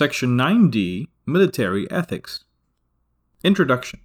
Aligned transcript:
Section 0.00 0.30
9D 0.30 1.08
Military 1.26 1.86
Ethics 1.90 2.44
Introduction 3.44 4.00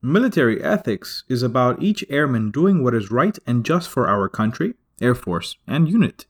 Military 0.00 0.64
ethics 0.64 1.24
is 1.28 1.42
about 1.42 1.82
each 1.82 2.06
airman 2.08 2.50
doing 2.50 2.82
what 2.82 2.94
is 2.94 3.10
right 3.10 3.38
and 3.46 3.66
just 3.66 3.90
for 3.90 4.08
our 4.08 4.30
country, 4.30 4.72
Air 5.02 5.14
Force, 5.14 5.58
and 5.66 5.90
unit. 5.90 6.24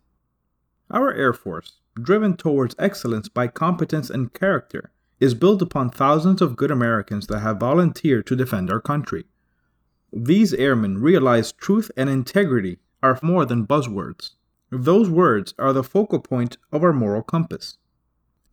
Our 0.91 1.13
Air 1.15 1.33
Force, 1.33 1.83
driven 1.95 2.37
towards 2.37 2.75
excellence 2.77 3.29
by 3.29 3.47
competence 3.47 4.11
and 4.11 4.35
character, 4.35 4.91
is 5.21 5.35
built 5.35 5.63
upon 5.63 5.91
thousands 5.91 6.43
of 6.43 6.57
good 6.57 6.73
Americans 6.73 7.29
that 7.29 7.43
have 7.43 7.61
volunteered 7.61 8.27
to 8.27 8.35
defend 8.35 8.73
our 8.73 8.81
country. 8.81 9.27
These 10.13 10.53
airmen 10.53 10.99
realize 10.99 11.53
truth 11.53 11.93
and 11.97 12.11
integrity 12.11 12.81
are 13.05 13.21
more 13.23 13.47
than 13.47 13.69
buzzwords. 13.69 14.33
Those 14.73 15.09
words 15.09 15.55
are 15.61 15.73
the 15.73 15.85
focal 15.85 16.19
point 16.19 16.57
of 16.73 16.83
our 16.83 16.93
moral 16.93 17.23
compass. 17.23 17.79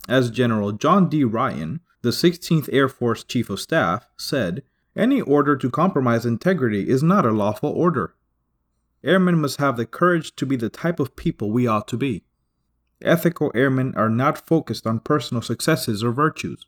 As 0.07 0.31
General 0.31 0.71
John 0.71 1.09
D. 1.09 1.23
Ryan, 1.23 1.81
the 2.01 2.09
16th 2.09 2.69
Air 2.71 2.89
Force 2.89 3.23
Chief 3.23 3.49
of 3.49 3.59
Staff, 3.59 4.07
said, 4.17 4.63
any 4.95 5.21
order 5.21 5.55
to 5.55 5.69
compromise 5.69 6.25
integrity 6.25 6.89
is 6.89 7.01
not 7.01 7.25
a 7.25 7.31
lawful 7.31 7.69
order. 7.69 8.13
Airmen 9.03 9.39
must 9.39 9.59
have 9.59 9.77
the 9.77 9.85
courage 9.85 10.35
to 10.35 10.45
be 10.45 10.55
the 10.55 10.69
type 10.69 10.99
of 10.99 11.15
people 11.15 11.51
we 11.51 11.65
ought 11.65 11.87
to 11.87 11.97
be. 11.97 12.23
Ethical 13.01 13.51
airmen 13.55 13.93
are 13.95 14.09
not 14.09 14.45
focused 14.45 14.85
on 14.85 14.99
personal 14.99 15.41
successes 15.41 16.03
or 16.03 16.11
virtues. 16.11 16.65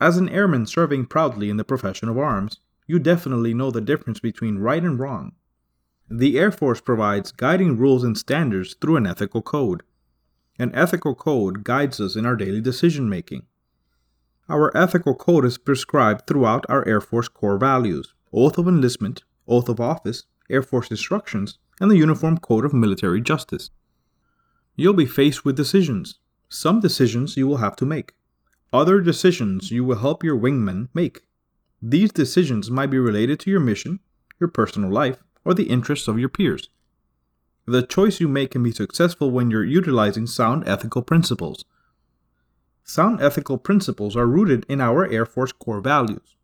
As 0.00 0.16
an 0.16 0.28
airman 0.28 0.66
serving 0.66 1.06
proudly 1.06 1.50
in 1.50 1.56
the 1.56 1.64
profession 1.64 2.08
of 2.08 2.18
arms, 2.18 2.60
you 2.86 2.98
definitely 2.98 3.54
know 3.54 3.70
the 3.70 3.80
difference 3.80 4.20
between 4.20 4.58
right 4.58 4.82
and 4.82 4.98
wrong. 4.98 5.32
The 6.10 6.38
Air 6.38 6.50
Force 6.50 6.80
provides 6.80 7.32
guiding 7.32 7.76
rules 7.76 8.04
and 8.04 8.16
standards 8.16 8.74
through 8.74 8.96
an 8.96 9.06
ethical 9.06 9.42
code. 9.42 9.82
An 10.58 10.74
ethical 10.74 11.14
code 11.14 11.62
guides 11.62 12.00
us 12.00 12.16
in 12.16 12.26
our 12.26 12.34
daily 12.34 12.60
decision 12.60 13.08
making. 13.08 13.46
Our 14.48 14.76
ethical 14.76 15.14
code 15.14 15.44
is 15.44 15.56
prescribed 15.56 16.26
throughout 16.26 16.64
our 16.68 16.86
Air 16.88 17.00
Force 17.00 17.28
core 17.28 17.58
values 17.58 18.14
oath 18.32 18.58
of 18.58 18.66
enlistment, 18.66 19.22
oath 19.46 19.68
of 19.68 19.80
office, 19.80 20.24
Air 20.50 20.62
Force 20.62 20.90
instructions, 20.90 21.58
and 21.80 21.90
the 21.90 21.96
Uniform 21.96 22.38
Code 22.38 22.64
of 22.64 22.74
Military 22.74 23.20
Justice. 23.20 23.70
You'll 24.74 24.94
be 24.94 25.06
faced 25.06 25.44
with 25.44 25.56
decisions. 25.56 26.18
Some 26.48 26.80
decisions 26.80 27.36
you 27.36 27.46
will 27.46 27.58
have 27.58 27.76
to 27.76 27.86
make. 27.86 28.14
Other 28.72 29.00
decisions 29.00 29.70
you 29.70 29.84
will 29.84 29.98
help 29.98 30.24
your 30.24 30.36
wingmen 30.36 30.88
make. 30.92 31.22
These 31.80 32.12
decisions 32.12 32.70
might 32.70 32.90
be 32.90 32.98
related 32.98 33.38
to 33.40 33.50
your 33.50 33.60
mission, 33.60 34.00
your 34.40 34.48
personal 34.48 34.90
life, 34.90 35.22
or 35.44 35.54
the 35.54 35.70
interests 35.70 36.08
of 36.08 36.18
your 36.18 36.28
peers. 36.28 36.68
The 37.68 37.82
choice 37.82 38.18
you 38.18 38.28
make 38.28 38.52
can 38.52 38.62
be 38.62 38.72
successful 38.72 39.30
when 39.30 39.50
you're 39.50 39.62
utilizing 39.62 40.26
sound 40.26 40.66
ethical 40.66 41.02
principles 41.02 41.66
Sound 42.82 43.20
ethical 43.20 43.58
principles 43.58 44.16
are 44.16 44.26
rooted 44.26 44.64
in 44.70 44.80
our 44.80 45.06
Air 45.06 45.26
Force 45.26 45.52
core 45.52 45.82
values. 45.82 46.36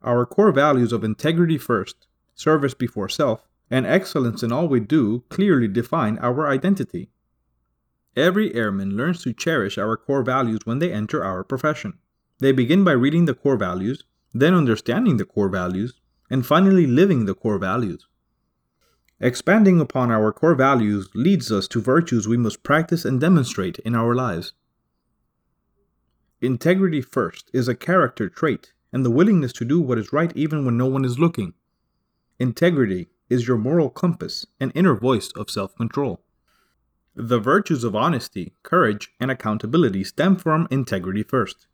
Our 0.00 0.24
core 0.24 0.50
values 0.50 0.90
of 0.90 1.04
integrity 1.04 1.58
first, 1.58 2.06
service 2.34 2.72
before 2.72 3.10
self, 3.10 3.46
and 3.70 3.84
excellence 3.84 4.42
in 4.42 4.52
all 4.52 4.68
we 4.68 4.80
do 4.80 5.22
clearly 5.28 5.68
define 5.68 6.16
our 6.20 6.48
identity. 6.48 7.10
Every 8.16 8.54
airman 8.54 8.96
learns 8.96 9.22
to 9.24 9.34
cherish 9.34 9.76
our 9.76 9.98
core 9.98 10.22
values 10.22 10.60
when 10.64 10.78
they 10.78 10.90
enter 10.90 11.22
our 11.22 11.44
profession. 11.44 11.98
They 12.40 12.52
begin 12.52 12.84
by 12.84 12.92
reading 12.92 13.26
the 13.26 13.34
core 13.34 13.58
values, 13.58 14.04
then 14.32 14.54
understanding 14.54 15.18
the 15.18 15.26
core 15.26 15.50
values, 15.50 16.00
and 16.30 16.46
finally 16.46 16.86
living 16.86 17.26
the 17.26 17.34
core 17.34 17.58
values. 17.58 18.08
Expanding 19.24 19.80
upon 19.80 20.10
our 20.10 20.32
core 20.32 20.56
values 20.56 21.08
leads 21.14 21.52
us 21.52 21.68
to 21.68 21.80
virtues 21.80 22.26
we 22.26 22.36
must 22.36 22.64
practice 22.64 23.04
and 23.04 23.20
demonstrate 23.20 23.78
in 23.84 23.94
our 23.94 24.16
lives. 24.16 24.52
Integrity 26.40 27.00
first 27.00 27.48
is 27.54 27.68
a 27.68 27.76
character 27.76 28.28
trait 28.28 28.72
and 28.92 29.04
the 29.04 29.12
willingness 29.12 29.52
to 29.52 29.64
do 29.64 29.80
what 29.80 29.96
is 29.96 30.12
right 30.12 30.32
even 30.34 30.64
when 30.64 30.76
no 30.76 30.86
one 30.86 31.04
is 31.04 31.20
looking. 31.20 31.54
Integrity 32.40 33.10
is 33.30 33.46
your 33.46 33.56
moral 33.58 33.90
compass 33.90 34.44
and 34.58 34.72
inner 34.74 34.96
voice 34.96 35.30
of 35.36 35.48
self 35.48 35.76
control. 35.76 36.20
The 37.14 37.38
virtues 37.38 37.84
of 37.84 37.94
honesty, 37.94 38.54
courage, 38.64 39.12
and 39.20 39.30
accountability 39.30 40.02
stem 40.02 40.34
from 40.34 40.66
integrity 40.68 41.22
first. 41.22 41.68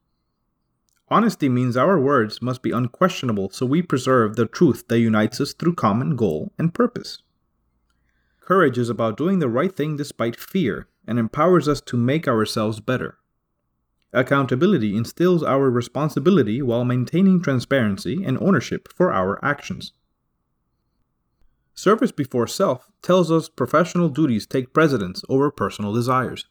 Honesty 1.09 1.49
means 1.49 1.79
our 1.79 1.99
words 1.99 2.43
must 2.43 2.61
be 2.61 2.73
unquestionable 2.73 3.49
so 3.49 3.65
we 3.65 3.81
preserve 3.81 4.37
the 4.37 4.45
truth 4.45 4.87
that 4.89 5.01
unites 5.01 5.41
us 5.41 5.55
through 5.55 5.77
common 5.77 6.15
goal 6.15 6.53
and 6.59 6.75
purpose. 6.75 7.23
Courage 8.49 8.79
is 8.79 8.89
about 8.89 9.19
doing 9.19 9.41
the 9.41 9.49
right 9.51 9.77
thing 9.77 9.99
despite 9.99 10.35
fear 10.35 10.89
and 11.07 11.19
empowers 11.19 11.69
us 11.69 11.83
to 11.83 11.99
make 11.99 12.27
ourselves 12.27 12.81
better. 12.81 13.19
Accountability 14.15 14.97
instills 14.97 15.43
our 15.43 15.69
responsibility 15.71 16.63
while 16.63 16.83
maintaining 16.83 17.43
transparency 17.43 18.25
and 18.25 18.39
ownership 18.41 18.89
for 18.91 19.13
our 19.13 19.39
actions. 19.45 19.93
Service 21.75 22.11
before 22.11 22.47
self 22.47 22.91
tells 23.03 23.31
us 23.31 23.51
professional 23.51 24.09
duties 24.09 24.47
take 24.47 24.73
precedence 24.73 25.23
over 25.29 25.51
personal 25.51 25.93
desires. 25.93 26.47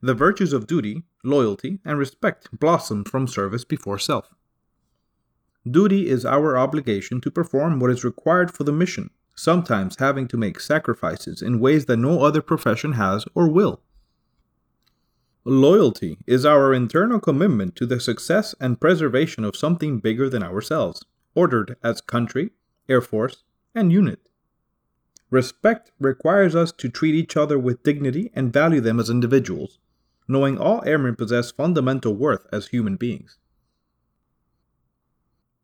The 0.00 0.14
virtues 0.14 0.54
of 0.54 0.66
duty, 0.66 1.02
loyalty, 1.22 1.80
and 1.84 1.98
respect 1.98 2.48
blossom 2.50 3.04
from 3.04 3.28
service 3.28 3.66
before 3.66 3.98
self. 3.98 4.30
Duty 5.70 6.08
is 6.08 6.24
our 6.24 6.56
obligation 6.56 7.20
to 7.20 7.30
perform 7.30 7.78
what 7.78 7.90
is 7.90 8.04
required 8.04 8.50
for 8.50 8.64
the 8.64 8.72
mission, 8.72 9.10
sometimes 9.38 9.96
having 9.98 10.26
to 10.26 10.36
make 10.36 10.58
sacrifices 10.58 11.40
in 11.40 11.60
ways 11.60 11.86
that 11.86 11.96
no 11.96 12.22
other 12.22 12.42
profession 12.42 12.92
has 12.92 13.24
or 13.34 13.48
will. 13.48 13.80
Loyalty 15.44 16.18
is 16.26 16.44
our 16.44 16.74
internal 16.74 17.20
commitment 17.20 17.76
to 17.76 17.86
the 17.86 18.00
success 18.00 18.54
and 18.60 18.80
preservation 18.80 19.44
of 19.44 19.56
something 19.56 19.98
bigger 20.00 20.28
than 20.28 20.42
ourselves, 20.42 21.04
ordered 21.34 21.76
as 21.82 22.00
country, 22.00 22.50
Air 22.88 23.00
Force, 23.00 23.44
and 23.74 23.92
unit. 23.92 24.28
Respect 25.30 25.92
requires 26.00 26.54
us 26.56 26.72
to 26.72 26.88
treat 26.88 27.14
each 27.14 27.36
other 27.36 27.58
with 27.58 27.82
dignity 27.82 28.30
and 28.34 28.52
value 28.52 28.80
them 28.80 28.98
as 28.98 29.08
individuals, 29.08 29.78
knowing 30.26 30.58
all 30.58 30.82
airmen 30.84 31.14
possess 31.16 31.50
fundamental 31.50 32.14
worth 32.14 32.46
as 32.52 32.68
human 32.68 32.96
beings. 32.96 33.38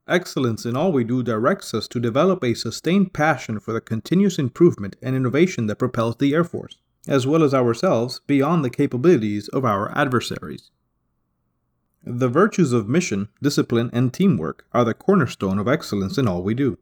Excellence 0.06 0.66
in 0.66 0.76
all 0.76 0.92
we 0.92 1.04
do 1.04 1.22
directs 1.22 1.74
us 1.74 1.88
to 1.88 2.00
develop 2.00 2.44
a 2.44 2.54
sustained 2.54 3.12
passion 3.12 3.58
for 3.58 3.72
the 3.72 3.80
continuous 3.80 4.38
improvement 4.38 4.96
and 5.02 5.16
innovation 5.16 5.66
that 5.66 5.76
propels 5.76 6.16
the 6.16 6.34
Air 6.34 6.44
Force 6.44 6.78
as 7.06 7.26
well 7.26 7.42
as 7.42 7.52
ourselves, 7.52 8.20
beyond 8.26 8.64
the 8.64 8.70
capabilities 8.70 9.48
of 9.48 9.64
our 9.64 9.96
adversaries. 9.96 10.70
The 12.02 12.28
virtues 12.28 12.72
of 12.72 12.88
mission, 12.88 13.28
discipline, 13.42 13.90
and 13.92 14.12
teamwork 14.12 14.66
are 14.72 14.84
the 14.84 14.94
cornerstone 14.94 15.58
of 15.58 15.68
excellence 15.68 16.18
in 16.18 16.28
all 16.28 16.42
we 16.42 16.54
do. 16.54 16.78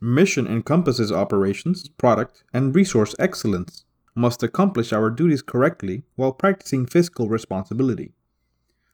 Mission 0.00 0.46
encompasses 0.46 1.12
operations, 1.12 1.88
product, 1.88 2.42
and 2.52 2.74
resource 2.74 3.14
excellence, 3.18 3.84
must 4.14 4.42
accomplish 4.42 4.92
our 4.92 5.10
duties 5.10 5.42
correctly 5.42 6.04
while 6.16 6.32
practicing 6.32 6.86
fiscal 6.86 7.28
responsibility. 7.28 8.12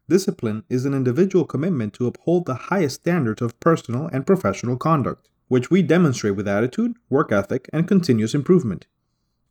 Discipline 0.09 0.65
is 0.71 0.87
an 0.87 0.95
individual 0.95 1.45
commitment 1.45 1.93
to 1.95 2.07
uphold 2.07 2.47
the 2.47 2.55
highest 2.55 3.03
standards 3.03 3.43
of 3.43 3.61
personal 3.61 4.09
and 4.11 4.27
professional 4.27 4.79
conduct, 4.79 5.29
which 5.49 5.71
we 5.71 5.83
demonstrate 5.83 6.35
with 6.35 6.49
attitude, 6.49 6.95
work 7.11 7.31
ethic, 7.31 7.69
and 7.73 7.87
continuous 7.87 8.35
improvement. 8.35 8.87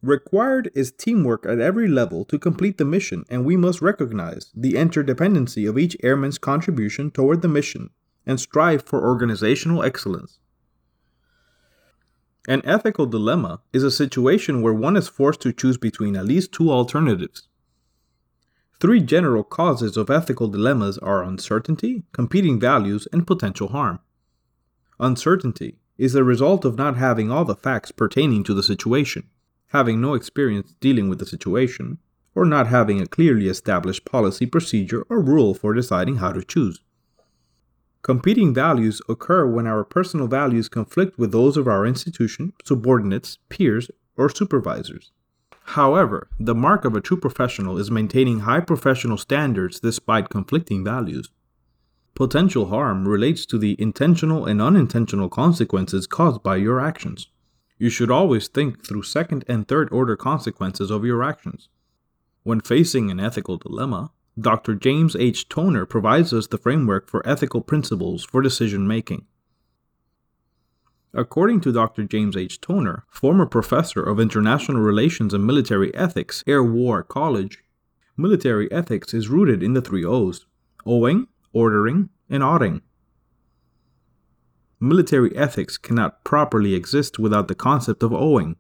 Required 0.02 0.72
is 0.74 0.92
teamwork 0.92 1.46
at 1.46 1.60
every 1.60 1.88
level 1.88 2.26
to 2.26 2.40
complete 2.40 2.78
the 2.78 2.86
mission, 2.86 3.24
and 3.30 3.46
we 3.46 3.56
must 3.56 3.82
recognize 3.82 4.52
the 4.56 4.74
interdependency 4.74 5.68
of 5.70 5.78
each 5.78 5.98
airman's 6.04 6.38
contribution 6.38 7.12
toward 7.12 7.42
the 7.42 7.48
mission 7.48 7.92
and 8.26 8.40
strive 8.40 8.84
for 8.84 9.08
organizational 9.08 9.84
excellence. 9.84 10.40
An 12.48 12.62
ethical 12.64 13.06
dilemma 13.06 13.62
is 13.74 13.84
a 13.84 13.92
situation 13.92 14.62
where 14.62 14.74
one 14.74 14.96
is 14.96 15.08
forced 15.08 15.42
to 15.42 15.54
choose 15.54 15.78
between 15.78 16.16
at 16.16 16.26
least 16.26 16.52
two 16.52 16.72
alternatives. 16.72 17.48
Three 18.80 19.02
general 19.02 19.44
causes 19.44 19.98
of 19.98 20.10
ethical 20.10 20.48
dilemmas 20.48 20.98
are 21.00 21.24
uncertainty, 21.24 22.04
competing 22.12 22.60
values, 22.60 23.08
and 23.12 23.26
potential 23.26 23.70
harm. 23.70 24.00
Uncertainty 25.00 25.80
is 25.98 26.14
the 26.14 26.24
result 26.24 26.64
of 26.66 26.78
not 26.78 26.98
having 26.98 27.32
all 27.32 27.46
the 27.46 27.56
facts 27.56 27.92
pertaining 27.92 28.44
to 28.44 28.54
the 28.54 28.64
situation 28.64 29.30
having 29.68 30.00
no 30.00 30.14
experience 30.14 30.74
dealing 30.80 31.10
with 31.10 31.20
the 31.20 31.26
situation, 31.26 31.98
or 32.36 32.46
not 32.46 32.68
having 32.68 33.02
a 33.02 33.08
clearly 33.08 33.48
established 33.48 34.06
policy, 34.06 34.46
procedure, 34.46 35.06
or 35.10 35.20
rule 35.20 35.54
for 35.54 35.74
deciding 35.74 36.18
how 36.18 36.32
to 36.32 36.44
choose. 36.44 36.82
Competing 38.02 38.54
values 38.54 39.02
occur 39.10 39.46
when 39.46 39.68
our 39.68 39.84
personal 39.84 40.28
values 40.28 40.70
conflict 40.70 41.18
with 41.18 41.32
those 41.32 41.58
of 41.58 41.68
our 41.68 41.86
institution, 41.86 42.54
subordinates, 42.64 43.38
peers, 43.50 43.90
or 44.16 44.30
supervisors. 44.30 45.12
However, 45.72 46.30
the 46.40 46.56
mark 46.56 46.86
of 46.86 46.96
a 46.96 47.02
true 47.02 47.18
professional 47.18 47.78
is 47.78 47.92
maintaining 47.92 48.40
high 48.40 48.62
professional 48.62 49.18
standards 49.18 49.82
despite 49.82 50.30
conflicting 50.30 50.84
values. 50.84 51.30
Potential 52.16 52.68
harm 52.68 53.08
relates 53.08 53.46
to 53.48 53.58
the 53.58 53.76
intentional 53.78 54.46
and 54.46 54.62
unintentional 54.62 55.30
consequences 55.30 56.08
caused 56.08 56.42
by 56.42 56.56
your 56.56 56.80
actions. 56.80 57.28
You 57.78 57.90
should 57.90 58.10
always 58.10 58.48
think 58.48 58.88
through 58.88 59.04
second 59.04 59.44
and 59.48 59.68
third 59.68 59.90
order 59.92 60.16
consequences 60.16 60.90
of 60.90 61.04
your 61.04 61.22
actions. 61.22 61.68
When 62.44 62.62
facing 62.62 63.12
an 63.12 63.20
ethical 63.20 63.58
dilemma, 63.58 64.12
Dr. 64.40 64.74
James 64.74 65.18
H. 65.18 65.50
Toner 65.50 65.86
provides 65.86 66.32
us 66.32 66.48
the 66.48 66.58
framework 66.58 67.10
for 67.10 67.28
ethical 67.28 67.60
principles 67.62 68.24
for 68.24 68.42
decision 68.42 68.88
making. 68.88 69.26
According 71.14 71.62
to 71.62 71.72
Dr. 71.72 72.04
James 72.04 72.36
H. 72.36 72.60
Toner, 72.60 73.06
former 73.10 73.46
professor 73.46 74.04
of 74.04 74.20
international 74.20 74.82
relations 74.82 75.34
and 75.34 75.46
military 75.46 75.94
ethics, 75.96 76.44
Air 76.46 76.64
War 76.64 77.02
College, 77.02 77.64
military 78.18 78.72
ethics 78.72 79.14
is 79.14 79.30
rooted 79.30 79.64
in 79.64 79.74
the 79.74 79.82
three 79.82 80.04
O's 80.04 80.46
owing, 80.86 81.28
ordering, 81.54 82.10
and 82.30 82.44
oughting. 82.44 82.82
Military 84.80 85.36
ethics 85.36 85.78
cannot 85.78 86.24
properly 86.24 86.76
exist 86.76 87.18
without 87.18 87.48
the 87.48 87.56
concept 87.56 88.04
of 88.04 88.14
owing. 88.14 88.56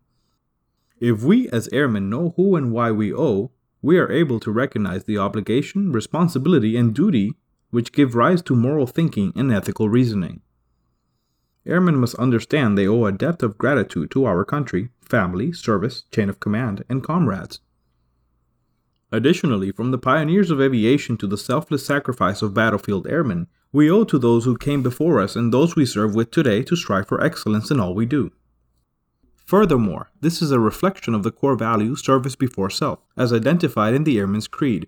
If 1.00 1.24
we 1.24 1.48
as 1.50 1.70
airmen 1.72 2.10
know 2.10 2.34
who 2.36 2.56
and 2.56 2.72
why 2.72 2.92
we 2.92 3.14
owe, 3.14 3.52
we 3.82 4.00
are 4.00 4.12
able 4.12 4.40
to 4.40 4.52
recognize 4.52 5.04
the 5.04 5.18
obligation, 5.18 5.92
responsibility, 5.92 6.76
and 6.76 6.94
duty 6.94 7.36
which 7.70 7.92
give 7.92 8.16
rise 8.16 8.42
to 8.44 8.56
moral 8.56 8.88
thinking 8.88 9.32
and 9.36 9.52
ethical 9.52 9.90
reasoning. 9.90 10.42
Airmen 11.68 11.98
must 11.98 12.16
understand 12.16 12.78
they 12.78 12.88
owe 12.88 13.06
a 13.06 13.12
debt 13.12 13.44
of 13.44 13.58
gratitude 13.58 14.10
to 14.12 14.26
our 14.26 14.46
country, 14.46 14.90
family, 15.02 15.52
service, 15.52 16.04
chain 16.12 16.30
of 16.30 16.40
command, 16.40 16.84
and 16.90 17.04
comrades. 17.04 17.60
Additionally, 19.12 19.72
from 19.72 19.92
the 19.92 19.98
pioneers 19.98 20.50
of 20.50 20.62
aviation 20.62 21.18
to 21.18 21.28
the 21.28 21.38
selfless 21.38 21.86
sacrifice 21.86 22.42
of 22.42 22.54
battlefield 22.54 23.08
airmen, 23.08 23.48
we 23.72 23.92
owe 23.92 24.04
to 24.06 24.18
those 24.18 24.46
who 24.46 24.58
came 24.58 24.82
before 24.82 25.20
us 25.20 25.36
and 25.36 25.54
those 25.54 25.76
we 25.76 25.86
serve 25.86 26.16
with 26.16 26.32
today 26.32 26.64
to 26.64 26.76
strive 26.76 27.08
for 27.08 27.24
excellence 27.24 27.70
in 27.70 27.80
all 27.80 27.94
we 27.94 28.06
do. 28.06 28.32
Furthermore, 29.36 30.10
this 30.20 30.42
is 30.42 30.52
a 30.52 30.60
reflection 30.60 31.14
of 31.14 31.24
the 31.24 31.32
core 31.32 31.56
value 31.56 31.96
service 31.96 32.36
before 32.36 32.70
self, 32.70 33.00
as 33.16 33.32
identified 33.32 33.94
in 33.94 34.04
the 34.04 34.18
Airman's 34.18 34.48
Creed. 34.48 34.88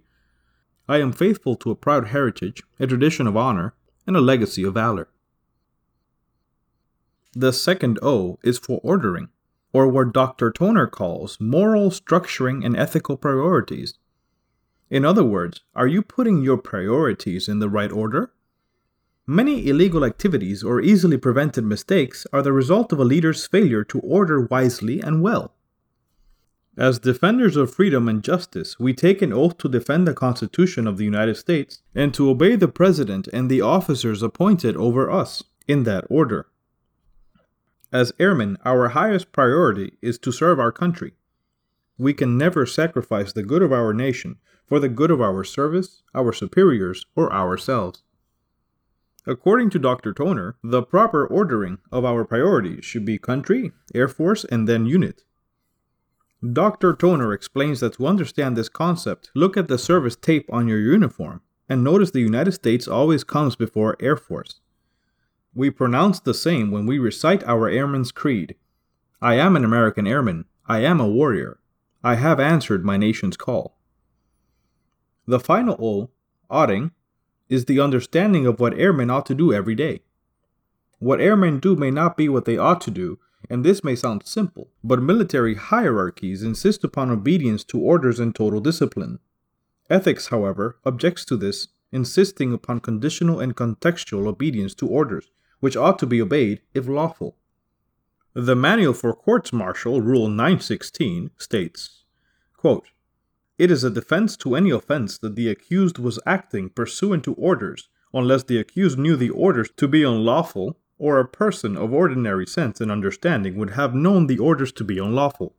I 0.87 0.97
am 0.97 1.13
faithful 1.13 1.55
to 1.57 1.71
a 1.71 1.75
proud 1.75 2.07
heritage, 2.07 2.63
a 2.79 2.87
tradition 2.87 3.27
of 3.27 3.37
honor, 3.37 3.73
and 4.05 4.17
a 4.17 4.21
legacy 4.21 4.63
of 4.63 4.73
valor. 4.73 5.07
The 7.33 7.53
second 7.53 7.99
O 8.01 8.39
is 8.41 8.57
for 8.57 8.79
ordering, 8.83 9.29
or 9.71 9.87
what 9.87 10.13
Dr. 10.13 10.51
Toner 10.51 10.87
calls 10.87 11.39
moral 11.39 11.91
structuring 11.91 12.65
and 12.65 12.75
ethical 12.75 13.17
priorities. 13.17 13.93
In 14.89 15.05
other 15.05 15.23
words, 15.23 15.61
are 15.75 15.85
you 15.85 16.01
putting 16.01 16.41
your 16.41 16.57
priorities 16.57 17.47
in 17.47 17.59
the 17.59 17.69
right 17.69 17.91
order? 17.91 18.31
Many 19.27 19.67
illegal 19.67 20.03
activities 20.03 20.63
or 20.63 20.81
easily 20.81 21.17
prevented 21.17 21.63
mistakes 21.63 22.25
are 22.33 22.41
the 22.41 22.51
result 22.51 22.91
of 22.91 22.99
a 22.99 23.05
leader's 23.05 23.45
failure 23.45 23.83
to 23.83 23.99
order 23.99 24.41
wisely 24.41 24.99
and 24.99 25.21
well. 25.21 25.53
As 26.75 26.97
defenders 26.97 27.55
of 27.55 27.71
freedom 27.71 28.09
and 28.09 28.23
justice, 28.23 28.79
we 28.79 28.93
take 28.93 29.21
an 29.21 29.31
oath 29.31 29.59
to 29.59 29.69
defend 29.69 30.07
the 30.07 30.15
Constitution 30.15 30.87
of 30.87 30.97
the 30.97 31.03
United 31.03 31.35
States 31.35 31.83
and 31.93 32.11
to 32.15 32.27
obey 32.27 32.55
the 32.55 32.67
President 32.67 33.27
and 33.27 33.51
the 33.51 33.61
officers 33.61 34.23
appointed 34.23 34.75
over 34.77 35.11
us, 35.11 35.43
in 35.67 35.83
that 35.83 36.05
order. 36.09 36.47
As 37.91 38.13
airmen, 38.19 38.57
our 38.63 38.89
highest 38.89 39.31
priority 39.31 39.97
is 40.01 40.19
to 40.19 40.31
serve 40.31 40.59
our 40.59 40.71
country. 40.71 41.13
We 41.97 42.13
can 42.13 42.38
never 42.38 42.65
sacrifice 42.65 43.33
the 43.33 43.44
good 43.44 43.62
of 43.62 43.74
our 43.74 43.94
nation 43.94 44.38
for 44.68 44.80
the 44.80 44.89
good 44.89 45.12
of 45.12 45.21
our 45.21 45.44
service, 45.44 46.03
our 46.13 46.31
superiors, 46.31 47.06
or 47.15 47.33
ourselves. 47.33 48.03
According 49.25 49.71
to 49.71 49.80
Dr. 49.80 50.13
Toner, 50.13 50.56
the 50.63 50.83
proper 50.83 51.25
ordering 51.25 51.80
of 51.91 52.06
our 52.06 52.24
priorities 52.24 52.86
should 52.86 53.06
be 53.06 53.18
country, 53.18 53.71
Air 53.94 54.07
Force, 54.07 54.45
and 54.45 54.68
then 54.68 54.86
unit. 54.86 55.24
Dr. 56.53 56.94
Toner 56.94 57.33
explains 57.33 57.80
that 57.81 57.94
to 57.94 58.07
understand 58.07 58.56
this 58.56 58.69
concept, 58.69 59.30
look 59.36 59.57
at 59.57 59.68
the 59.68 59.77
service 59.77 60.15
tape 60.15 60.47
on 60.51 60.68
your 60.68 60.80
uniform 60.80 61.41
and 61.69 61.83
notice 61.83 62.12
the 62.12 62.19
United 62.19 62.51
States 62.53 62.88
always 62.88 63.24
comes 63.24 63.56
before 63.56 63.95
Air 64.00 64.18
Force. 64.18 64.59
We 65.59 65.69
pronounce 65.69 66.21
the 66.21 66.33
same 66.33 66.71
when 66.71 66.85
we 66.85 67.00
recite 67.00 67.44
our 67.44 67.67
Airman's 67.67 68.13
Creed 68.13 68.56
I 69.21 69.33
am 69.33 69.57
an 69.57 69.65
American 69.65 70.07
airman. 70.07 70.45
I 70.67 70.79
am 70.85 71.01
a 71.01 71.09
warrior. 71.09 71.59
I 72.01 72.15
have 72.15 72.39
answered 72.39 72.85
my 72.85 72.95
nation's 72.95 73.35
call. 73.35 73.77
The 75.27 75.38
final 75.38 75.75
O, 75.77 76.11
oughting, 76.50 76.91
is 77.50 77.65
the 77.65 77.81
understanding 77.81 78.47
of 78.47 78.61
what 78.61 78.73
airmen 78.79 79.09
ought 79.09 79.25
to 79.25 79.35
do 79.35 79.51
every 79.51 79.75
day. 79.75 80.03
What 81.00 81.19
airmen 81.19 81.59
do 81.59 81.75
may 81.75 81.91
not 81.91 82.15
be 82.15 82.29
what 82.29 82.45
they 82.45 82.57
ought 82.57 82.79
to 82.83 82.91
do, 82.91 83.19
and 83.50 83.65
this 83.65 83.83
may 83.83 83.97
sound 83.97 84.25
simple, 84.25 84.69
but 84.81 85.01
military 85.01 85.55
hierarchies 85.55 86.41
insist 86.41 86.85
upon 86.85 87.09
obedience 87.09 87.65
to 87.65 87.81
orders 87.81 88.21
and 88.21 88.33
total 88.33 88.62
discipline. 88.62 89.19
Ethics, 89.89 90.27
however, 90.27 90.77
objects 90.85 91.25
to 91.25 91.35
this, 91.35 91.67
insisting 91.91 92.53
upon 92.53 92.79
conditional 92.79 93.41
and 93.41 93.57
contextual 93.57 94.25
obedience 94.25 94.73
to 94.75 94.88
orders, 94.88 95.29
which 95.59 95.77
ought 95.77 96.00
to 96.00 96.06
be 96.06 96.21
obeyed 96.21 96.61
if 96.73 96.88
lawful. 96.88 97.35
The 98.33 98.56
Manual 98.56 98.94
for 98.94 99.13
Courts 99.13 99.51
Martial, 99.51 100.01
Rule 100.01 100.27
916, 100.27 101.31
states 101.38 102.03
quote, 102.56 102.89
it 103.59 103.69
is 103.69 103.83
a 103.83 103.89
defense 103.89 104.38
to 104.38 104.56
any 104.56 104.69
offense 104.69 105.17
that 105.17 105.35
the 105.35 105.50
accused 105.50 106.00
was 106.00 106.17
acting 106.25 106.69
pursuant 106.69 107.25
to 107.25 107.33
orders, 107.33 107.89
unless 108.13 108.44
the 108.44 108.57
accused 108.57 108.97
knew 108.97 109.17
the 109.17 109.29
orders 109.29 109.69
to 109.75 109.85
be 109.85 110.01
unlawful, 110.03 110.79
or 110.97 111.19
a 111.19 111.27
person 111.27 111.75
of 111.75 111.91
ordinary 111.94 112.47
sense 112.47 112.79
and 112.79 112.89
understanding 112.89 113.57
would 113.57 113.71
have 113.71 113.94
known 113.94 114.27
the 114.27 114.39
orders 114.39 114.71
to 114.71 114.85
be 114.85 114.97
unlawful. 114.97 115.55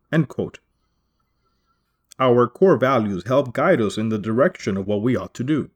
Our 2.19 2.49
core 2.49 2.79
values 2.79 3.25
help 3.27 3.53
guide 3.53 3.83
us 3.83 3.99
in 3.99 4.09
the 4.09 4.19
direction 4.19 4.79
of 4.79 4.87
what 4.87 5.03
we 5.03 5.15
ought 5.15 5.35
to 5.35 5.45
do. 5.45 5.71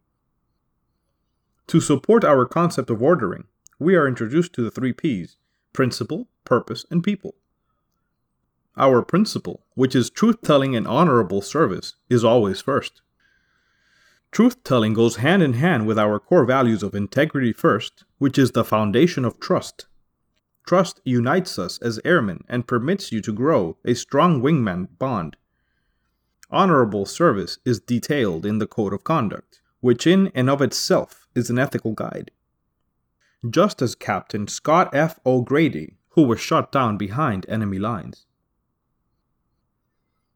To 1.67 1.81
support 1.81 2.25
our 2.25 2.47
concept 2.47 2.89
of 2.89 3.03
ordering, 3.03 3.45
we 3.79 3.95
are 3.95 4.09
introduced 4.09 4.53
to 4.55 4.63
the 4.63 4.71
three 4.71 4.93
P's 4.93 5.37
principle, 5.73 6.29
purpose, 6.45 6.85
and 6.91 7.03
people. 7.03 7.35
Our 8.77 9.03
principle, 9.03 9.65
which 9.75 9.95
is 9.95 10.11
truth 10.11 10.43
telling 10.43 10.75
and 10.75 10.87
honorable 10.87 11.43
service, 11.43 11.95
is 12.09 12.25
always 12.25 12.61
first. 12.61 13.03
Truth 14.33 14.65
telling 14.65 14.95
goes 14.95 15.17
hand 15.17 15.43
in 15.43 15.53
hand 15.55 15.87
with 15.87 15.99
our 15.99 16.19
core 16.19 16.45
values 16.45 16.83
of 16.83 16.95
integrity 16.95 17.53
first, 17.53 18.05
which 18.19 18.37
is 18.37 18.51
the 18.51 18.65
foundation 18.65 19.25
of 19.25 19.39
trust. 19.39 19.87
Trust 20.67 21.01
unites 21.05 21.59
us 21.59 21.79
as 21.79 22.01
airmen 22.05 22.43
and 22.49 22.67
permits 22.67 23.13
you 23.13 23.21
to 23.21 23.33
grow 23.33 23.77
a 23.85 23.95
strong 23.95 24.43
wingman 24.43 24.89
bond. 24.99 25.37
Honorable 26.51 27.07
service 27.07 27.59
is 27.65 27.81
detailed 27.81 28.45
in 28.45 28.59
the 28.59 28.67
Code 28.67 28.93
of 28.93 29.05
Conduct, 29.05 29.61
which 29.81 30.07
in 30.07 30.33
and 30.35 30.51
of 30.51 30.63
itself 30.63 31.29
is 31.35 31.51
an 31.51 31.59
ethical 31.59 31.93
guide. 31.93 32.31
Just 33.49 33.83
as 33.83 33.95
Captain 33.95 34.49
Scott 34.49 34.95
F. 34.95 35.21
O'Grady, 35.27 35.97
who 36.11 36.23
was 36.23 36.41
shot 36.41 36.73
down 36.73 36.97
behind 36.97 37.45
enemy 37.49 37.79
lines. 37.79 38.27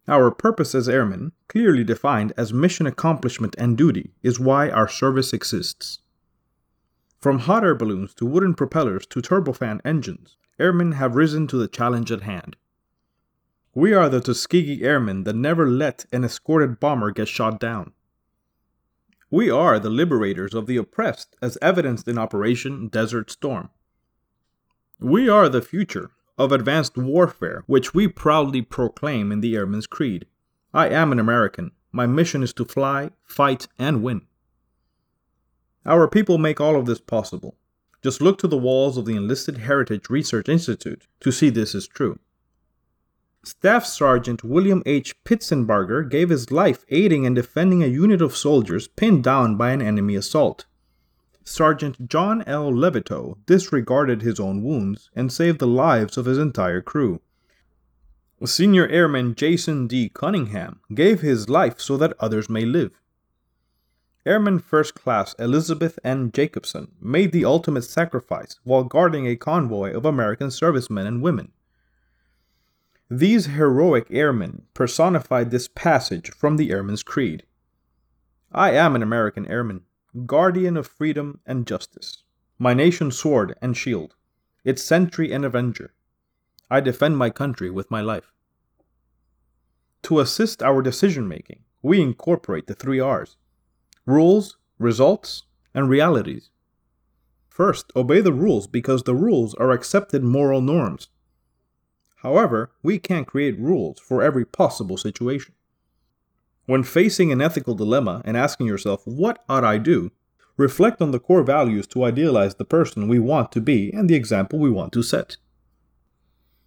Our 0.06 0.30
purpose 0.30 0.74
as 0.74 0.88
airmen, 0.88 1.32
clearly 1.48 1.84
defined 1.84 2.32
as 2.36 2.52
mission 2.52 2.86
accomplishment 2.86 3.54
and 3.58 3.76
duty, 3.76 4.12
is 4.22 4.40
why 4.40 4.68
our 4.70 4.88
service 4.88 5.32
exists. 5.32 6.00
From 7.18 7.40
hot 7.40 7.64
air 7.64 7.74
balloons 7.74 8.14
to 8.14 8.26
wooden 8.26 8.54
propellers 8.54 9.06
to 9.06 9.20
turbofan 9.20 9.80
engines, 9.84 10.36
airmen 10.58 10.92
have 10.92 11.16
risen 11.16 11.46
to 11.48 11.56
the 11.56 11.68
challenge 11.68 12.12
at 12.12 12.22
hand. 12.22 12.56
We 13.74 13.92
are 13.92 14.08
the 14.08 14.20
Tuskegee 14.20 14.82
Airmen 14.82 15.24
that 15.24 15.36
never 15.36 15.68
let 15.68 16.06
an 16.12 16.24
escorted 16.24 16.80
bomber 16.80 17.10
get 17.10 17.28
shot 17.28 17.60
down. 17.60 17.92
We 19.30 19.50
are 19.50 19.78
the 19.78 19.90
liberators 19.90 20.54
of 20.54 20.66
the 20.66 20.78
oppressed, 20.78 21.36
as 21.42 21.58
evidenced 21.60 22.08
in 22.08 22.16
Operation 22.16 22.88
Desert 22.88 23.30
Storm. 23.30 23.68
We 24.98 25.28
are 25.28 25.48
the 25.48 25.60
future, 25.60 26.10
of 26.38 26.52
advanced 26.52 26.96
warfare, 26.96 27.64
which 27.66 27.92
we 27.92 28.08
proudly 28.08 28.62
proclaim 28.62 29.30
in 29.30 29.40
the 29.40 29.56
Airman's 29.56 29.86
Creed. 29.86 30.26
I 30.72 30.88
am 30.88 31.12
an 31.12 31.18
American. 31.18 31.72
My 31.92 32.06
mission 32.06 32.42
is 32.42 32.52
to 32.54 32.64
fly, 32.64 33.10
fight, 33.24 33.66
and 33.78 34.02
win. 34.02 34.22
Our 35.84 36.08
people 36.08 36.38
make 36.38 36.60
all 36.60 36.76
of 36.76 36.86
this 36.86 37.00
possible. 37.00 37.56
Just 38.02 38.22
look 38.22 38.38
to 38.38 38.48
the 38.48 38.56
walls 38.56 38.96
of 38.96 39.04
the 39.04 39.16
Enlisted 39.16 39.58
Heritage 39.58 40.08
Research 40.08 40.48
Institute 40.48 41.06
to 41.20 41.32
see 41.32 41.50
this 41.50 41.74
is 41.74 41.88
true. 41.88 42.18
Staff 43.44 43.86
Sergeant 43.86 44.42
William 44.42 44.82
H. 44.84 45.14
Pitsenbarger 45.24 46.08
gave 46.08 46.28
his 46.28 46.50
life 46.50 46.84
aiding 46.88 47.24
and 47.24 47.36
defending 47.36 47.82
a 47.82 47.86
unit 47.86 48.20
of 48.20 48.36
soldiers 48.36 48.88
pinned 48.88 49.22
down 49.22 49.56
by 49.56 49.70
an 49.70 49.80
enemy 49.80 50.16
assault. 50.16 50.66
Sergeant 51.44 52.08
John 52.08 52.42
L. 52.46 52.70
Levitow 52.70 53.38
disregarded 53.46 54.22
his 54.22 54.38
own 54.38 54.62
wounds 54.62 55.08
and 55.14 55.32
saved 55.32 55.60
the 55.60 55.66
lives 55.66 56.18
of 56.18 56.26
his 56.26 56.36
entire 56.36 56.82
crew. 56.82 57.20
Senior 58.44 58.86
Airman 58.88 59.34
Jason 59.34 59.86
D. 59.86 60.08
Cunningham 60.08 60.80
gave 60.92 61.20
his 61.20 61.48
life 61.48 61.80
so 61.80 61.96
that 61.96 62.14
others 62.20 62.50
may 62.50 62.64
live. 62.64 63.00
Airman 64.26 64.58
First 64.58 64.94
Class 64.94 65.34
Elizabeth 65.38 65.98
N. 66.04 66.30
Jacobson 66.32 66.92
made 67.00 67.32
the 67.32 67.44
ultimate 67.44 67.84
sacrifice 67.84 68.58
while 68.64 68.84
guarding 68.84 69.26
a 69.26 69.36
convoy 69.36 69.92
of 69.94 70.04
American 70.04 70.50
servicemen 70.50 71.06
and 71.06 71.22
women. 71.22 71.52
These 73.10 73.46
heroic 73.46 74.08
airmen 74.10 74.66
personified 74.74 75.50
this 75.50 75.66
passage 75.66 76.30
from 76.30 76.58
the 76.58 76.70
Airman's 76.70 77.02
Creed 77.02 77.46
I 78.52 78.72
am 78.72 78.94
an 78.94 79.02
American 79.02 79.46
airman, 79.46 79.84
guardian 80.26 80.76
of 80.76 80.86
freedom 80.86 81.40
and 81.46 81.66
justice, 81.66 82.22
my 82.58 82.74
nation's 82.74 83.18
sword 83.18 83.56
and 83.62 83.74
shield, 83.74 84.14
its 84.62 84.82
sentry 84.82 85.32
and 85.32 85.42
avenger. 85.42 85.94
I 86.70 86.80
defend 86.80 87.16
my 87.16 87.30
country 87.30 87.70
with 87.70 87.90
my 87.90 88.02
life. 88.02 88.30
To 90.02 90.20
assist 90.20 90.62
our 90.62 90.82
decision 90.82 91.26
making, 91.26 91.64
we 91.80 92.02
incorporate 92.02 92.66
the 92.66 92.74
three 92.74 93.00
R's 93.00 93.38
rules, 94.04 94.58
results, 94.78 95.44
and 95.72 95.88
realities. 95.88 96.50
First, 97.48 97.90
obey 97.96 98.20
the 98.20 98.34
rules 98.34 98.66
because 98.66 99.04
the 99.04 99.14
rules 99.14 99.54
are 99.54 99.70
accepted 99.70 100.22
moral 100.22 100.60
norms. 100.60 101.08
However, 102.22 102.72
we 102.82 102.98
can't 102.98 103.26
create 103.26 103.58
rules 103.58 104.00
for 104.00 104.22
every 104.22 104.44
possible 104.44 104.96
situation. 104.96 105.54
When 106.66 106.82
facing 106.82 107.32
an 107.32 107.40
ethical 107.40 107.74
dilemma 107.74 108.22
and 108.24 108.36
asking 108.36 108.66
yourself, 108.66 109.06
what 109.06 109.42
ought 109.48 109.64
I 109.64 109.78
do? 109.78 110.10
Reflect 110.56 111.00
on 111.00 111.12
the 111.12 111.20
core 111.20 111.44
values 111.44 111.86
to 111.88 112.04
idealize 112.04 112.56
the 112.56 112.64
person 112.64 113.06
we 113.06 113.20
want 113.20 113.52
to 113.52 113.60
be 113.60 113.92
and 113.92 114.10
the 114.10 114.16
example 114.16 114.58
we 114.58 114.70
want 114.70 114.92
to 114.94 115.02
set. 115.02 115.36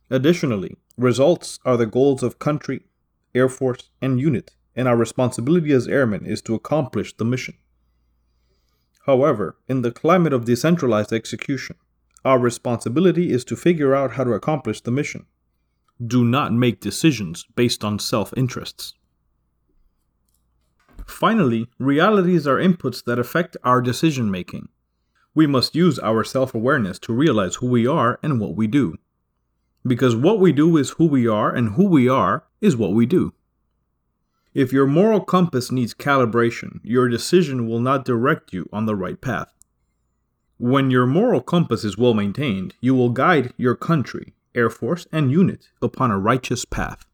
Additionally, 0.09 0.77
results 0.97 1.59
are 1.65 1.77
the 1.77 1.85
goals 1.85 2.23
of 2.23 2.39
country, 2.39 2.85
Air 3.35 3.49
Force, 3.49 3.89
and 4.01 4.19
unit, 4.19 4.55
and 4.75 4.87
our 4.87 4.95
responsibility 4.95 5.73
as 5.73 5.87
airmen 5.87 6.25
is 6.25 6.41
to 6.43 6.55
accomplish 6.55 7.15
the 7.15 7.25
mission. 7.25 7.55
However, 9.05 9.57
in 9.67 9.81
the 9.81 9.91
climate 9.91 10.31
of 10.31 10.45
decentralized 10.45 11.11
execution, 11.11 11.75
our 12.23 12.39
responsibility 12.39 13.31
is 13.31 13.43
to 13.45 13.55
figure 13.55 13.93
out 13.93 14.11
how 14.11 14.23
to 14.23 14.33
accomplish 14.33 14.81
the 14.81 14.91
mission. 14.91 15.25
Do 16.05 16.23
not 16.23 16.51
make 16.53 16.79
decisions 16.79 17.45
based 17.55 17.83
on 17.83 17.99
self 17.99 18.33
interests. 18.35 18.93
Finally, 21.05 21.67
realities 21.77 22.47
are 22.47 22.57
inputs 22.57 23.03
that 23.03 23.19
affect 23.19 23.57
our 23.63 23.81
decision 23.81 24.31
making. 24.31 24.69
We 25.35 25.45
must 25.45 25.75
use 25.75 25.99
our 25.99 26.23
self 26.23 26.55
awareness 26.55 26.97
to 26.99 27.13
realize 27.13 27.55
who 27.55 27.67
we 27.67 27.85
are 27.85 28.19
and 28.23 28.39
what 28.39 28.55
we 28.55 28.67
do. 28.67 28.95
Because 29.85 30.15
what 30.15 30.39
we 30.39 30.51
do 30.51 30.77
is 30.77 30.91
who 30.91 31.05
we 31.05 31.27
are, 31.27 31.53
and 31.53 31.73
who 31.73 31.85
we 31.85 32.07
are 32.07 32.45
is 32.61 32.77
what 32.77 32.93
we 32.93 33.05
do. 33.05 33.33
If 34.53 34.73
your 34.73 34.87
moral 34.87 35.21
compass 35.21 35.71
needs 35.71 35.93
calibration, 35.93 36.79
your 36.83 37.07
decision 37.07 37.67
will 37.67 37.79
not 37.79 38.05
direct 38.05 38.53
you 38.53 38.67
on 38.73 38.85
the 38.85 38.95
right 38.95 39.19
path. 39.19 39.53
When 40.57 40.91
your 40.91 41.07
moral 41.07 41.41
compass 41.41 41.83
is 41.83 41.97
well 41.97 42.13
maintained, 42.13 42.75
you 42.81 42.93
will 42.93 43.09
guide 43.09 43.53
your 43.57 43.75
country, 43.75 44.33
Air 44.55 44.69
Force, 44.69 45.07
and 45.11 45.31
unit 45.31 45.69
upon 45.81 46.11
a 46.11 46.19
righteous 46.19 46.65
path. 46.65 47.05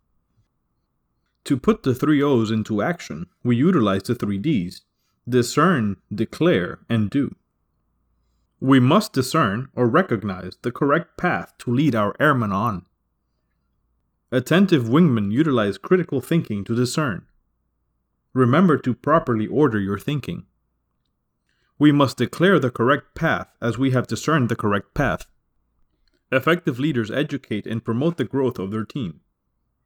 To 1.46 1.58
put 1.58 1.84
the 1.84 1.96
three 1.96 2.22
O's 2.22 2.51
into 2.51 2.82
action, 2.82 3.27
we 3.44 3.56
utilize 3.56 4.03
the 4.03 4.15
three 4.15 4.38
D's 4.38 4.82
discern, 5.27 5.98
declare, 6.13 6.79
and 6.89 7.10
do. 7.10 7.36
We 8.60 8.79
must 8.79 9.13
discern 9.13 9.70
or 9.75 9.88
recognize 9.88 10.58
the 10.62 10.72
correct 10.72 11.17
path 11.17 11.53
to 11.60 11.72
lead 11.72 11.96
our 11.96 12.15
airmen 12.20 12.51
on. 12.51 12.86
Attentive 14.32 14.89
wingmen 14.89 15.32
utilize 15.32 15.77
critical 15.77 16.22
thinking 16.22 16.63
to 16.65 16.75
discern. 16.75 17.25
Remember 18.34 18.77
to 18.77 18.94
properly 18.94 19.48
order 19.48 19.79
your 19.79 20.00
thinking. 20.00 20.46
We 21.79 21.91
must 21.91 22.17
declare 22.17 22.60
the 22.60 22.72
correct 22.72 23.15
path 23.15 23.48
as 23.62 23.77
we 23.77 23.91
have 23.91 24.08
discerned 24.08 24.50
the 24.50 24.56
correct 24.56 24.94
path. 24.94 25.27
Effective 26.31 26.79
leaders 26.79 27.10
educate 27.10 27.65
and 27.65 27.86
promote 27.86 28.17
the 28.17 28.25
growth 28.25 28.60
of 28.60 28.72
their 28.72 28.84
team. 28.84 29.22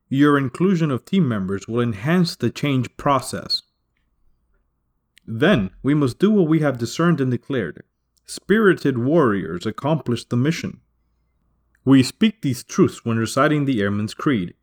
Your 0.09 0.37
inclusion 0.37 0.91
of 0.91 1.05
team 1.05 1.27
members 1.27 1.67
will 1.67 1.81
enhance 1.81 2.35
the 2.35 2.49
change 2.49 2.95
process. 2.97 3.61
Then 5.25 5.69
we 5.83 5.93
must 5.93 6.19
do 6.19 6.31
what 6.31 6.47
we 6.47 6.59
have 6.59 6.77
discerned 6.77 7.21
and 7.21 7.31
declared. 7.31 7.83
Spirited 8.25 8.97
warriors 8.97 9.65
accomplish 9.65 10.25
the 10.25 10.35
mission. 10.35 10.81
We 11.85 12.03
speak 12.03 12.41
these 12.41 12.63
truths 12.63 13.05
when 13.05 13.17
reciting 13.17 13.65
the 13.65 13.81
Airman's 13.81 14.13
Creed. 14.13 14.55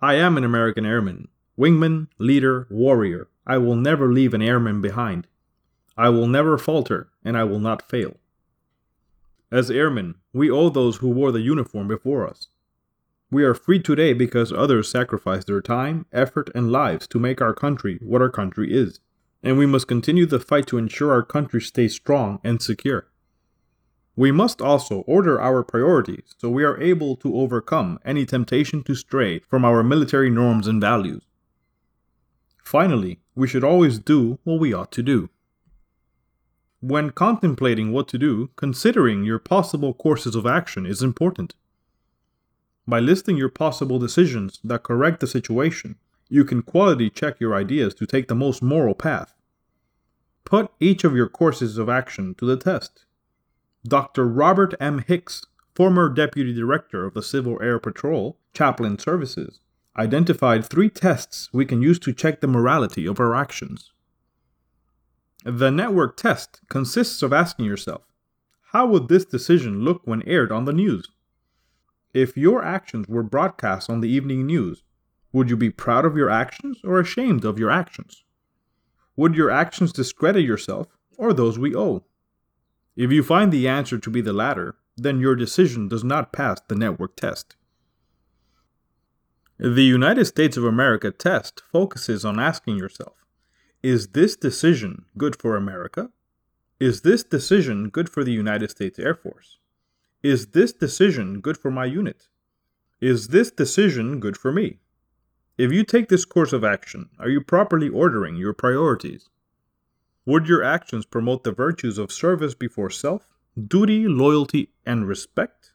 I 0.00 0.14
am 0.14 0.36
an 0.36 0.44
American 0.44 0.86
airman, 0.86 1.28
wingman, 1.58 2.08
leader, 2.18 2.66
warrior. 2.70 3.28
I 3.46 3.58
will 3.58 3.76
never 3.76 4.12
leave 4.12 4.34
an 4.34 4.42
airman 4.42 4.80
behind. 4.80 5.26
I 5.96 6.10
will 6.10 6.28
never 6.28 6.56
falter, 6.58 7.08
and 7.24 7.36
I 7.36 7.44
will 7.44 7.58
not 7.58 7.88
fail. 7.88 8.16
As 9.50 9.70
airmen, 9.70 10.16
we 10.32 10.50
owe 10.50 10.68
those 10.68 10.98
who 10.98 11.08
wore 11.08 11.32
the 11.32 11.40
uniform 11.40 11.88
before 11.88 12.28
us. 12.28 12.48
We 13.30 13.44
are 13.44 13.54
free 13.54 13.80
today 13.80 14.12
because 14.12 14.52
others 14.52 14.90
sacrificed 14.90 15.46
their 15.46 15.62
time, 15.62 16.06
effort, 16.12 16.50
and 16.54 16.70
lives 16.70 17.06
to 17.08 17.18
make 17.18 17.40
our 17.40 17.54
country 17.54 17.98
what 18.02 18.20
our 18.20 18.30
country 18.30 18.72
is, 18.72 19.00
and 19.42 19.56
we 19.56 19.66
must 19.66 19.88
continue 19.88 20.26
the 20.26 20.40
fight 20.40 20.66
to 20.66 20.78
ensure 20.78 21.12
our 21.12 21.22
country 21.22 21.60
stays 21.60 21.94
strong 21.94 22.40
and 22.44 22.60
secure. 22.60 23.08
We 24.16 24.32
must 24.32 24.60
also 24.60 25.00
order 25.02 25.40
our 25.40 25.62
priorities 25.62 26.34
so 26.38 26.50
we 26.50 26.64
are 26.64 26.80
able 26.80 27.16
to 27.16 27.36
overcome 27.36 28.00
any 28.04 28.26
temptation 28.26 28.82
to 28.82 28.94
stray 28.94 29.38
from 29.38 29.64
our 29.64 29.82
military 29.82 30.28
norms 30.28 30.66
and 30.66 30.80
values. 30.80 31.22
Finally, 32.64 33.20
we 33.34 33.46
should 33.46 33.64
always 33.64 33.98
do 33.98 34.38
what 34.44 34.60
we 34.60 34.74
ought 34.74 34.92
to 34.92 35.02
do. 35.02 35.30
When 36.80 37.10
contemplating 37.10 37.90
what 37.90 38.06
to 38.08 38.18
do, 38.18 38.50
considering 38.54 39.24
your 39.24 39.40
possible 39.40 39.92
courses 39.92 40.36
of 40.36 40.46
action 40.46 40.86
is 40.86 41.02
important. 41.02 41.54
By 42.86 43.00
listing 43.00 43.36
your 43.36 43.48
possible 43.48 43.98
decisions 43.98 44.60
that 44.62 44.84
correct 44.84 45.18
the 45.18 45.26
situation, 45.26 45.96
you 46.28 46.44
can 46.44 46.62
quality 46.62 47.10
check 47.10 47.40
your 47.40 47.54
ideas 47.54 47.94
to 47.94 48.06
take 48.06 48.28
the 48.28 48.36
most 48.36 48.62
moral 48.62 48.94
path. 48.94 49.34
Put 50.44 50.70
each 50.78 51.02
of 51.02 51.16
your 51.16 51.28
courses 51.28 51.78
of 51.78 51.88
action 51.88 52.36
to 52.36 52.46
the 52.46 52.56
test. 52.56 53.06
Dr. 53.86 54.26
Robert 54.28 54.74
M. 54.78 55.00
Hicks, 55.00 55.44
former 55.74 56.08
Deputy 56.08 56.54
Director 56.54 57.04
of 57.04 57.14
the 57.14 57.22
Civil 57.22 57.60
Air 57.60 57.80
Patrol, 57.80 58.38
Chaplain 58.54 58.98
Services, 58.98 59.58
identified 59.96 60.64
three 60.64 60.88
tests 60.88 61.48
we 61.52 61.66
can 61.66 61.82
use 61.82 61.98
to 61.98 62.12
check 62.12 62.40
the 62.40 62.46
morality 62.46 63.04
of 63.04 63.18
our 63.18 63.34
actions. 63.34 63.92
The 65.44 65.70
network 65.70 66.16
test 66.16 66.60
consists 66.68 67.22
of 67.22 67.32
asking 67.32 67.64
yourself, 67.64 68.02
how 68.72 68.86
would 68.86 69.08
this 69.08 69.24
decision 69.24 69.84
look 69.84 70.02
when 70.04 70.22
aired 70.22 70.52
on 70.52 70.64
the 70.64 70.72
news? 70.72 71.08
If 72.12 72.36
your 72.36 72.62
actions 72.64 73.06
were 73.08 73.22
broadcast 73.22 73.88
on 73.88 74.00
the 74.00 74.08
evening 74.08 74.46
news, 74.46 74.82
would 75.32 75.48
you 75.48 75.56
be 75.56 75.70
proud 75.70 76.04
of 76.04 76.16
your 76.16 76.28
actions 76.28 76.80
or 76.82 76.98
ashamed 76.98 77.44
of 77.44 77.58
your 77.58 77.70
actions? 77.70 78.24
Would 79.16 79.36
your 79.36 79.50
actions 79.50 79.92
discredit 79.92 80.44
yourself 80.44 80.88
or 81.16 81.32
those 81.32 81.58
we 81.58 81.74
owe? 81.74 82.04
If 82.96 83.12
you 83.12 83.22
find 83.22 83.52
the 83.52 83.68
answer 83.68 83.98
to 83.98 84.10
be 84.10 84.20
the 84.20 84.32
latter, 84.32 84.76
then 84.96 85.20
your 85.20 85.36
decision 85.36 85.88
does 85.88 86.02
not 86.02 86.32
pass 86.32 86.60
the 86.66 86.74
network 86.74 87.14
test. 87.14 87.54
The 89.58 89.84
United 89.84 90.24
States 90.24 90.56
of 90.56 90.64
America 90.64 91.10
test 91.10 91.62
focuses 91.70 92.24
on 92.24 92.40
asking 92.40 92.76
yourself 92.76 93.17
Is 93.82 94.08
this 94.08 94.34
decision 94.34 95.04
good 95.16 95.36
for 95.36 95.54
America? 95.54 96.10
Is 96.80 97.02
this 97.02 97.22
decision 97.22 97.90
good 97.90 98.08
for 98.08 98.24
the 98.24 98.32
United 98.32 98.72
States 98.72 98.98
Air 98.98 99.14
Force? 99.14 99.58
Is 100.20 100.48
this 100.48 100.72
decision 100.72 101.40
good 101.40 101.56
for 101.56 101.70
my 101.70 101.84
unit? 101.84 102.26
Is 103.00 103.28
this 103.28 103.52
decision 103.52 104.18
good 104.18 104.36
for 104.36 104.50
me? 104.50 104.78
If 105.56 105.70
you 105.70 105.84
take 105.84 106.08
this 106.08 106.24
course 106.24 106.52
of 106.52 106.64
action, 106.64 107.10
are 107.20 107.28
you 107.28 107.40
properly 107.40 107.88
ordering 107.88 108.34
your 108.34 108.52
priorities? 108.52 109.28
Would 110.26 110.48
your 110.48 110.64
actions 110.64 111.06
promote 111.06 111.44
the 111.44 111.52
virtues 111.52 111.98
of 111.98 112.10
service 112.10 112.54
before 112.54 112.90
self, 112.90 113.38
duty, 113.68 114.08
loyalty, 114.08 114.72
and 114.84 115.06
respect? 115.06 115.72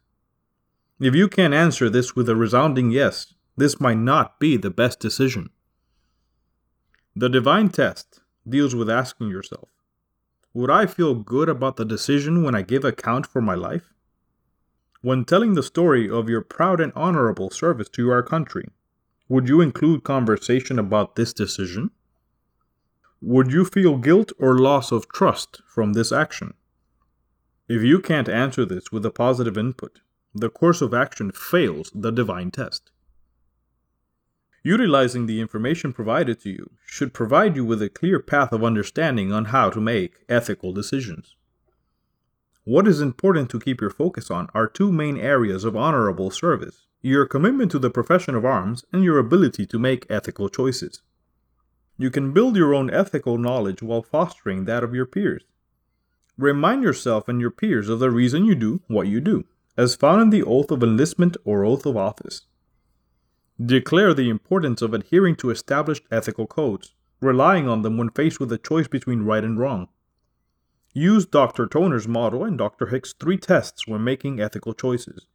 If 1.00 1.15
you 1.15 1.29
can't 1.29 1.53
answer 1.53 1.89
this 1.89 2.17
with 2.17 2.27
a 2.27 2.36
resounding 2.36 2.91
yes, 2.91 3.33
this 3.55 3.79
might 3.79 3.98
not 3.98 4.41
be 4.41 4.57
the 4.57 4.69
best 4.69 5.00
decision. 5.00 5.51
The 7.15 7.29
divine 7.29 7.70
test 7.70 8.22
deals 8.48 8.74
with 8.74 8.89
asking 8.89 9.29
yourself 9.29 9.70
Would 10.53 10.72
I 10.72 10.88
feel 10.88 11.13
good 11.13 11.48
about 11.48 11.75
the 11.75 11.86
decision 11.86 12.41
when 12.41 12.55
I 12.55 12.63
give 12.63 12.84
account 12.84 13.27
for 13.27 13.39
my 13.39 13.53
life? 13.53 13.93
When 15.01 15.24
telling 15.24 15.53
the 15.53 15.62
story 15.62 16.10
of 16.10 16.27
your 16.27 16.41
proud 16.41 16.79
and 16.79 16.91
honorable 16.96 17.51
service 17.51 17.89
to 17.89 18.10
our 18.10 18.24
country, 18.24 18.70
would 19.29 19.48
you 19.48 19.62
include 19.62 20.03
conversation 20.03 20.79
about 20.79 21.15
this 21.15 21.34
decision? 21.34 21.91
Would 23.22 23.51
you 23.51 23.63
feel 23.63 23.98
guilt 23.98 24.32
or 24.39 24.58
loss 24.58 24.91
of 24.91 25.08
trust 25.10 25.62
from 25.67 25.93
this 25.93 26.12
action? 26.12 26.55
If 27.67 27.84
you 27.84 28.00
can't 28.00 28.27
answer 28.27 28.65
this 28.65 28.91
with 28.91 29.05
a 29.05 29.12
positive 29.12 29.58
input, 29.58 30.00
the 30.34 30.50
course 30.50 30.82
of 30.82 30.93
action 30.93 31.32
fails 31.32 31.91
the 31.93 32.12
divine 32.12 32.50
test. 32.50 32.92
Utilizing 34.63 35.25
the 35.25 35.41
information 35.41 35.91
provided 35.91 36.39
to 36.41 36.50
you 36.50 36.72
should 36.86 37.13
provide 37.13 37.55
you 37.55 37.65
with 37.65 37.82
a 37.82 37.89
clear 37.89 38.20
path 38.20 38.51
of 38.53 38.63
understanding 38.63 39.32
on 39.32 39.46
how 39.46 39.70
to 39.70 39.82
make 39.82 40.24
ethical 40.29 40.72
decisions. 40.72 41.36
What 42.63 42.88
is 42.88 43.01
important 43.01 43.50
to 43.50 43.60
keep 43.60 43.82
your 43.82 43.89
focus 43.89 44.32
on 44.32 44.48
are 44.53 44.67
two 44.67 44.91
main 44.91 45.17
areas 45.17 45.65
of 45.65 45.75
honorable 45.75 46.32
service 46.32 46.86
your 47.05 47.25
commitment 47.25 47.70
to 47.70 47.79
the 47.79 47.89
profession 47.89 48.34
of 48.34 48.46
arms, 48.46 48.86
and 48.93 49.03
your 49.03 49.20
ability 49.20 49.65
to 49.65 49.77
make 49.77 50.08
ethical 50.10 50.48
choices. 50.48 51.01
You 51.98 52.10
can 52.10 52.32
build 52.32 52.55
your 52.55 52.74
own 52.74 52.89
ethical 52.89 53.38
knowledge 53.38 53.84
while 53.84 54.01
fostering 54.01 54.63
that 54.65 54.86
of 54.86 54.96
your 54.96 55.05
peers. 55.05 55.43
Remind 56.38 56.82
yourself 56.82 57.27
and 57.27 57.41
your 57.41 57.51
peers 57.51 57.89
of 57.89 58.00
the 58.00 58.10
reason 58.10 58.46
you 58.46 58.55
do 58.55 58.82
what 58.88 59.08
you 59.08 59.20
do, 59.20 59.43
as 59.75 59.98
found 59.98 60.22
in 60.22 60.29
the 60.29 60.43
oath 60.43 60.72
of 60.72 60.82
enlistment 60.82 61.36
or 61.43 61.65
oath 61.65 61.86
of 61.86 61.98
office. 61.98 62.43
Declare 63.63 64.15
the 64.15 64.29
importance 64.29 64.82
of 64.82 64.93
adhering 64.93 65.36
to 65.38 65.51
established 65.51 66.05
ethical 66.12 66.48
codes, 66.48 66.96
relying 67.22 67.67
on 67.70 67.84
them 67.84 67.98
when 67.98 68.10
faced 68.10 68.39
with 68.39 68.51
a 68.51 68.58
choice 68.58 68.88
between 68.88 69.22
right 69.22 69.43
and 69.43 69.60
wrong. 69.60 69.89
Use 70.93 71.25
Dr. 71.25 71.67
Toner's 71.67 72.08
model 72.08 72.43
and 72.43 72.58
Dr. 72.58 72.88
Hicks' 72.88 73.13
three 73.13 73.38
tests 73.38 73.88
when 73.88 74.03
making 74.03 74.39
ethical 74.39 74.74
choices. 74.74 75.27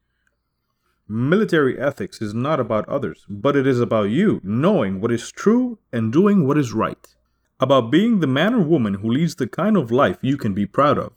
Military 1.08 1.78
ethics 1.78 2.20
is 2.20 2.34
not 2.34 2.60
about 2.60 2.88
others, 2.88 3.24
but 3.30 3.56
it 3.56 3.66
is 3.66 3.80
about 3.80 4.10
you 4.10 4.40
knowing 4.42 5.00
what 5.00 5.12
is 5.12 5.32
true 5.32 5.78
and 5.92 6.12
doing 6.12 6.46
what 6.46 6.58
is 6.58 6.72
right. 6.72 7.14
About 7.60 7.90
being 7.90 8.20
the 8.20 8.26
man 8.26 8.52
or 8.52 8.60
woman 8.60 8.94
who 8.94 9.10
leads 9.10 9.36
the 9.36 9.46
kind 9.46 9.76
of 9.76 9.90
life 9.90 10.18
you 10.20 10.36
can 10.36 10.54
be 10.54 10.66
proud 10.66 10.98
of. 10.98 11.12